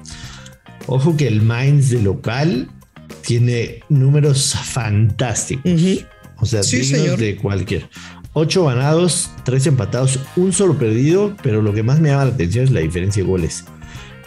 ojo 0.88 1.18
que 1.18 1.27
el 1.27 1.42
Mainz 1.42 1.89
de 1.89 2.01
local 2.01 2.70
tiene 3.25 3.82
números 3.89 4.56
fantásticos. 4.63 6.06
O 6.44 6.46
sea, 6.46 6.62
dignos 6.62 7.18
de 7.18 7.38
cualquier. 7.38 7.90
Ocho 8.34 8.66
ganados, 8.66 9.30
tres 9.46 9.66
empatados, 9.66 10.20
un 10.36 10.52
solo 10.52 10.78
perdido, 10.78 11.38
pero 11.42 11.62
lo 11.62 11.74
que 11.74 11.84
más 11.84 12.02
me 12.02 12.10
llama 12.10 12.26
la 12.26 12.32
atención 12.32 12.66
es 12.66 12.72
la 12.72 12.82
diferencia 12.82 13.24
de 13.24 13.30
goles. 13.30 13.64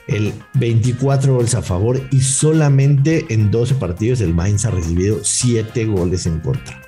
El 0.09 0.33
24 0.55 1.35
goles 1.35 1.55
a 1.55 1.61
favor 1.61 2.01
y 2.11 2.23
solamente 2.23 3.27
en 3.29 3.51
12 3.51 3.75
partidos 3.75 4.23
el 4.23 4.33
Mainz 4.33 4.65
ha 4.65 4.71
recibido 4.71 5.21
7 5.23 5.85
goles 5.85 6.25
en 6.25 6.41
contra. 6.41 6.81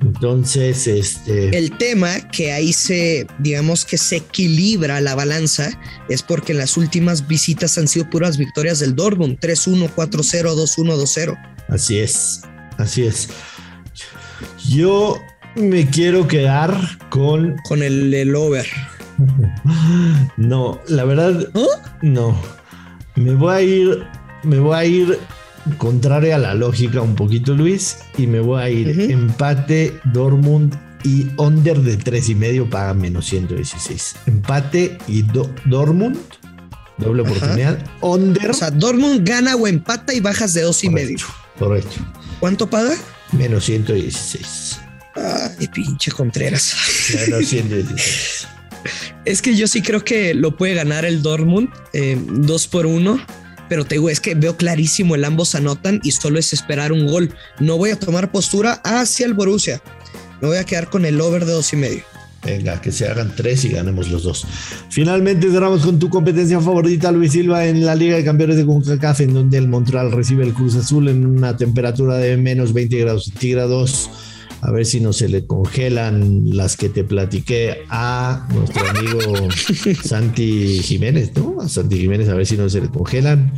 Entonces, 0.00 0.86
este. 0.86 1.56
El 1.56 1.76
tema 1.76 2.28
que 2.28 2.52
ahí 2.52 2.72
se, 2.72 3.26
digamos 3.40 3.84
que 3.84 3.98
se 3.98 4.16
equilibra 4.16 5.00
la 5.00 5.16
balanza 5.16 5.76
es 6.08 6.22
porque 6.22 6.54
las 6.54 6.76
últimas 6.76 7.26
visitas 7.26 7.78
han 7.78 7.88
sido 7.88 8.08
puras 8.10 8.36
victorias 8.36 8.78
del 8.78 8.94
Dortmund: 8.94 9.38
3-1, 9.40 9.90
4-0, 9.92 10.54
2-1, 10.54 10.96
2-0. 10.96 11.38
Así 11.68 11.98
es, 11.98 12.42
así 12.78 13.04
es. 13.04 13.28
Yo 14.72 15.20
me 15.54 15.86
quiero 15.86 16.26
quedar 16.26 16.74
con. 17.10 17.56
Con 17.68 17.82
el, 17.82 18.34
over. 18.34 18.66
No, 20.38 20.80
la 20.88 21.04
verdad, 21.04 21.48
no. 22.00 22.34
Me 23.14 23.34
voy 23.34 23.54
a 23.54 23.60
ir. 23.60 24.06
Me 24.42 24.58
voy 24.58 24.74
a 24.74 24.84
ir 24.84 25.18
contraria 25.76 26.36
a 26.36 26.38
la 26.38 26.54
lógica 26.54 27.02
un 27.02 27.14
poquito, 27.14 27.54
Luis. 27.54 27.98
Y 28.16 28.26
me 28.26 28.40
voy 28.40 28.62
a 28.62 28.70
ir 28.70 29.10
empate 29.10 30.00
Dortmund 30.04 30.74
y 31.04 31.28
under 31.36 31.78
de 31.80 31.98
tres 31.98 32.30
y 32.30 32.34
medio 32.34 32.68
paga 32.68 32.94
menos 32.94 33.26
116. 33.26 34.16
Empate 34.26 34.96
y 35.06 35.22
Dortmund 35.66 36.18
Doble 36.96 37.22
oportunidad. 37.22 37.78
Under. 38.00 38.50
O 38.50 38.54
sea, 38.54 38.70
Dortmund 38.70 39.28
gana 39.28 39.54
o 39.54 39.66
empata 39.66 40.14
y 40.14 40.20
bajas 40.20 40.54
de 40.54 40.62
dos 40.62 40.82
y 40.82 40.88
medio. 40.88 41.18
Correcto. 41.58 41.96
¿Cuánto 42.40 42.68
paga? 42.68 42.94
Menos 43.32 43.64
116. 43.64 44.80
Ay, 45.14 45.68
pinche 45.68 46.10
Contreras. 46.10 46.74
Menos 47.26 47.46
116. 47.48 48.46
es 49.24 49.42
que 49.42 49.56
yo 49.56 49.66
sí 49.66 49.82
creo 49.82 50.04
que 50.04 50.34
lo 50.34 50.56
puede 50.56 50.74
ganar 50.74 51.04
el 51.04 51.22
Dortmund 51.22 51.68
eh, 51.92 52.18
dos 52.26 52.66
por 52.66 52.86
uno. 52.86 53.20
Pero 53.68 53.86
te 53.86 53.94
digo, 53.94 54.10
es 54.10 54.20
que 54.20 54.34
veo 54.34 54.56
clarísimo 54.56 55.14
el 55.14 55.24
ambos 55.24 55.54
anotan 55.54 56.00
y 56.02 56.12
solo 56.12 56.38
es 56.38 56.52
esperar 56.52 56.92
un 56.92 57.06
gol. 57.06 57.34
No 57.58 57.78
voy 57.78 57.90
a 57.90 57.98
tomar 57.98 58.30
postura 58.30 58.82
hacia 58.84 59.24
el 59.24 59.32
Borussia. 59.32 59.80
Me 60.42 60.48
voy 60.48 60.58
a 60.58 60.64
quedar 60.64 60.90
con 60.90 61.06
el 61.06 61.18
over 61.20 61.46
de 61.46 61.52
dos 61.52 61.72
y 61.72 61.76
medio. 61.76 62.11
Venga, 62.44 62.80
que 62.80 62.90
se 62.90 63.06
hagan 63.06 63.32
tres 63.36 63.64
y 63.64 63.68
ganemos 63.68 64.10
los 64.10 64.24
dos. 64.24 64.46
Finalmente 64.90 65.48
cerramos 65.50 65.84
con 65.84 65.98
tu 66.00 66.10
competencia 66.10 66.60
favorita, 66.60 67.12
Luis 67.12 67.32
Silva, 67.32 67.66
en 67.66 67.86
la 67.86 67.94
Liga 67.94 68.16
de 68.16 68.24
Campeones 68.24 68.56
de 68.56 68.66
CONCACAF, 68.66 69.20
en 69.20 69.34
donde 69.34 69.58
el 69.58 69.68
Montreal 69.68 70.10
recibe 70.10 70.44
el 70.44 70.52
Cruz 70.52 70.74
Azul 70.74 71.08
en 71.08 71.24
una 71.24 71.56
temperatura 71.56 72.16
de 72.16 72.36
menos 72.36 72.72
20 72.72 72.98
grados 72.98 73.26
centígrados. 73.26 74.10
A 74.60 74.70
ver 74.70 74.86
si 74.86 75.00
no 75.00 75.12
se 75.12 75.28
le 75.28 75.46
congelan 75.46 76.50
las 76.50 76.76
que 76.76 76.88
te 76.88 77.04
platiqué 77.04 77.84
a 77.88 78.48
nuestro 78.52 78.88
amigo 78.88 79.48
Santi 80.04 80.80
Jiménez, 80.82 81.32
¿no? 81.36 81.60
A 81.60 81.68
Santi 81.68 81.98
Jiménez, 81.98 82.28
a 82.28 82.34
ver 82.34 82.46
si 82.46 82.56
no 82.56 82.68
se 82.68 82.80
le 82.80 82.88
congelan. 82.88 83.52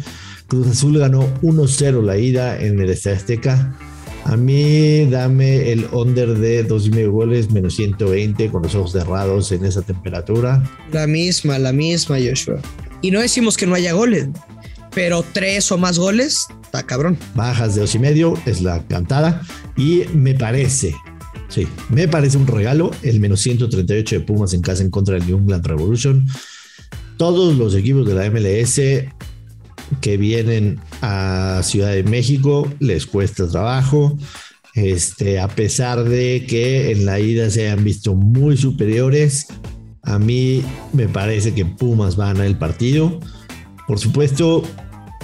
Cruz 0.46 0.66
Azul 0.66 0.98
ganó 0.98 1.26
1-0 1.42 2.02
la 2.02 2.18
ida 2.18 2.60
en 2.60 2.80
el 2.80 2.90
Estadio 2.90 3.16
Azteca 3.16 3.76
a 4.24 4.36
mí 4.36 5.04
dame 5.06 5.70
el 5.70 5.86
under 5.92 6.38
de 6.38 6.64
dos 6.64 6.86
y 6.86 6.90
medio 6.90 7.12
goles 7.12 7.50
menos 7.50 7.76
120 7.76 8.48
con 8.50 8.62
los 8.62 8.74
ojos 8.74 8.92
cerrados 8.92 9.52
en 9.52 9.64
esa 9.64 9.82
temperatura. 9.82 10.62
La 10.92 11.06
misma, 11.06 11.58
la 11.58 11.72
misma, 11.72 12.16
Joshua. 12.18 12.58
Y 13.02 13.10
no 13.10 13.20
decimos 13.20 13.56
que 13.56 13.66
no 13.66 13.74
haya 13.74 13.92
goles, 13.92 14.28
pero 14.94 15.24
tres 15.32 15.70
o 15.72 15.78
más 15.78 15.98
goles, 15.98 16.46
está 16.62 16.84
cabrón. 16.84 17.18
Bajas 17.34 17.74
de 17.74 17.82
dos 17.82 17.94
y 17.94 17.98
medio 17.98 18.34
es 18.46 18.62
la 18.62 18.82
cantada 18.86 19.42
y 19.76 20.04
me 20.14 20.34
parece, 20.34 20.94
sí, 21.48 21.68
me 21.90 22.08
parece 22.08 22.38
un 22.38 22.46
regalo 22.46 22.92
el 23.02 23.20
menos 23.20 23.40
138 23.42 24.20
de 24.20 24.20
Pumas 24.22 24.54
en 24.54 24.62
casa 24.62 24.82
en 24.82 24.90
contra 24.90 25.16
del 25.16 25.26
New 25.26 25.38
England 25.38 25.66
Revolution. 25.66 26.26
Todos 27.18 27.56
los 27.56 27.74
equipos 27.74 28.06
de 28.06 28.14
la 28.14 28.30
MLS 28.30 28.80
que 30.00 30.16
vienen 30.16 30.80
a 31.02 31.60
Ciudad 31.62 31.92
de 31.92 32.04
México 32.04 32.68
les 32.80 33.06
cuesta 33.06 33.48
trabajo. 33.48 34.16
Este, 34.74 35.38
a 35.38 35.48
pesar 35.48 36.04
de 36.04 36.46
que 36.48 36.90
en 36.90 37.06
la 37.06 37.20
ida 37.20 37.48
se 37.50 37.68
hayan 37.68 37.84
visto 37.84 38.14
muy 38.14 38.56
superiores, 38.56 39.46
a 40.02 40.18
mí 40.18 40.62
me 40.92 41.08
parece 41.08 41.54
que 41.54 41.64
Pumas 41.64 42.16
van 42.16 42.40
a 42.40 42.46
el 42.46 42.56
partido. 42.56 43.20
Por 43.86 43.98
supuesto, 43.98 44.64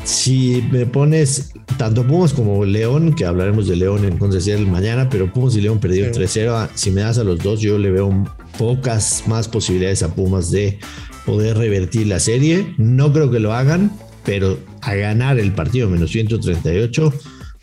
si 0.05 0.65
me 0.71 0.87
pones 0.87 1.53
tanto 1.79 2.07
Pumas 2.07 2.33
como 2.33 2.65
León, 2.65 3.15
que 3.15 3.25
hablaremos 3.25 3.67
de 3.67 3.77
León 3.77 4.05
en 4.05 4.19
el 4.21 4.67
mañana, 4.67 5.09
pero 5.09 5.33
Pumas 5.33 5.57
y 5.57 5.61
León 5.61 5.81
perdieron 5.81 6.13
3-0. 6.13 6.69
Si 6.75 6.91
me 6.91 7.03
das 7.03 7.19
a 7.19 7.25
los 7.25 7.39
dos, 7.41 7.61
yo 7.61 7.79
le 7.79 7.91
veo 7.91 8.25
pocas 8.59 9.25
más 9.27 9.49
posibilidades 9.49 10.03
a 10.03 10.15
Pumas 10.15 10.51
de 10.51 10.79
poder 11.27 11.59
revertir 11.59 12.07
la 12.07 12.21
serie. 12.21 12.75
No 12.79 13.13
creo 13.13 13.31
que 13.31 13.41
lo 13.41 13.53
hagan, 13.53 13.93
pero 14.25 14.59
a 14.83 14.95
ganar 14.95 15.39
el 15.39 15.53
partido 15.53 15.89
menos 15.89 16.11
138 16.11 17.13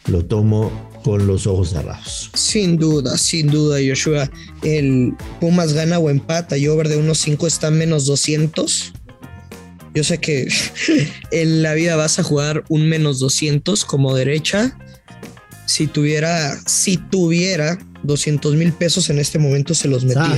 lo 0.08 0.26
tomo 0.26 0.72
con 1.04 1.28
los 1.28 1.48
ojos 1.48 1.70
cerrados. 1.70 2.30
Sin 2.34 2.78
duda, 2.78 3.18
sin 3.18 3.48
duda, 3.48 3.78
Joshua. 3.86 4.30
El 4.62 5.14
Pumas 5.40 5.74
gana 5.74 6.00
o 6.00 6.10
empata 6.10 6.58
y 6.58 6.68
over 6.68 6.90
de 6.90 6.98
unos 6.98 7.20
5 7.20 7.48
está 7.48 7.72
menos 7.72 8.06
200. 8.06 8.94
Yo 9.94 10.04
sé 10.04 10.20
que 10.20 10.48
en 11.32 11.64
la 11.64 11.74
vida 11.74 11.96
vas 11.96 12.20
a 12.20 12.24
jugar 12.24 12.64
un 12.70 12.90
menos 12.90 13.20
200 13.20 13.86
como 13.86 14.16
derecha. 14.16 14.78
Si 15.66 15.88
tuviera, 15.88 16.58
si 16.66 16.98
tuviera 16.98 17.78
200 18.04 18.56
mil 18.56 18.74
pesos 18.74 19.10
en 19.10 19.20
este 19.20 19.40
momento 19.40 19.74
se 19.74 19.88
los 19.88 20.06
metía 20.06 20.38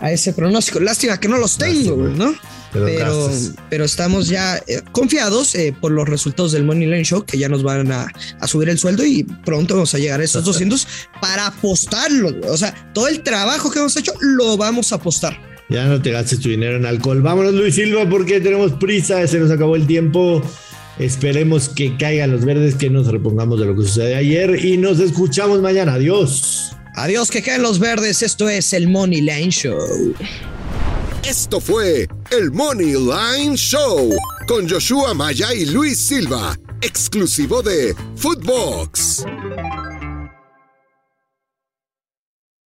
a, 0.00 0.12
ese 0.12 0.32
pronóstico. 0.32 0.80
Lástima 0.80 1.18
que 1.18 1.28
no 1.28 1.38
los 1.38 1.56
tengo, 1.56 1.96
¿no? 1.96 2.34
Pero, 2.74 3.30
pero 3.70 3.84
estamos 3.84 4.28
ya 4.28 4.56
eh, 4.66 4.82
confiados 4.92 5.54
eh, 5.54 5.74
por 5.80 5.92
los 5.92 6.08
resultados 6.08 6.52
del 6.52 6.64
Money 6.64 6.86
Line 6.86 7.04
Show 7.04 7.24
que 7.24 7.38
ya 7.38 7.48
nos 7.48 7.62
van 7.62 7.90
a, 7.92 8.08
subir 8.46 8.68
el 8.68 8.78
sueldo 8.78 9.04
y 9.04 9.22
pronto 9.22 9.74
vamos 9.74 9.94
a 9.94 9.98
llegar 9.98 10.20
a 10.20 10.24
esos 10.24 10.44
200 10.44 10.86
para 11.20 11.46
apostarlo. 11.46 12.34
O 12.50 12.56
sea, 12.56 12.74
todo 12.92 13.08
el 13.08 13.22
trabajo 13.22 13.70
que 13.70 13.78
hemos 13.78 13.96
hecho 13.96 14.12
lo 14.20 14.56
vamos 14.56 14.92
a 14.92 14.96
apostar. 14.96 15.38
Ya 15.70 15.86
no 15.86 16.00
te 16.02 16.10
gastes 16.10 16.40
tu 16.40 16.50
dinero 16.50 16.76
en 16.76 16.84
alcohol. 16.84 17.22
Vámonos, 17.22 17.54
Luis 17.54 17.74
Silva, 17.74 18.08
porque 18.08 18.40
tenemos 18.40 18.72
prisa. 18.72 19.26
Se 19.26 19.38
nos 19.38 19.50
acabó 19.50 19.76
el 19.76 19.86
tiempo. 19.86 20.42
Esperemos 20.98 21.70
que 21.70 21.96
caigan 21.96 22.32
los 22.32 22.44
verdes, 22.44 22.74
que 22.74 22.90
nos 22.90 23.06
repongamos 23.06 23.58
de 23.58 23.66
lo 23.66 23.74
que 23.74 23.82
sucede 23.82 24.14
ayer 24.14 24.64
y 24.64 24.76
nos 24.76 25.00
escuchamos 25.00 25.60
mañana. 25.60 25.94
Adiós. 25.94 26.72
Adiós, 26.94 27.30
que 27.30 27.42
caen 27.42 27.62
los 27.62 27.78
verdes. 27.78 28.22
Esto 28.22 28.48
es 28.48 28.72
el 28.72 28.88
Money 28.88 29.22
Line 29.22 29.50
Show. 29.50 29.78
Esto 31.26 31.58
fue 31.58 32.06
el 32.30 32.52
Money 32.52 32.92
Line 32.92 33.56
Show 33.56 34.10
con 34.46 34.68
Joshua 34.68 35.14
Maya 35.14 35.54
y 35.54 35.64
Luis 35.64 35.98
Silva, 35.98 36.54
exclusivo 36.82 37.62
de 37.62 37.96
Footbox. 38.16 39.24